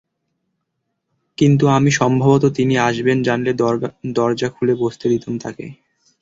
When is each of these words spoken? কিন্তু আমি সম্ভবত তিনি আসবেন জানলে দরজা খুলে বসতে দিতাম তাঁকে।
কিন্তু 1.37 1.65
আমি 1.77 1.91
সম্ভবত 1.91 2.43
তিনি 2.57 2.73
আসবেন 2.87 3.17
জানলে 3.23 3.51
দরজা 4.15 4.47
খুলে 4.55 4.73
বসতে 4.75 5.05
দিতাম 5.09 5.33
তাঁকে। 5.43 5.65